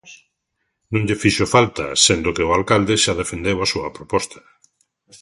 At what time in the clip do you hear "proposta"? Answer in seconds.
3.97-4.39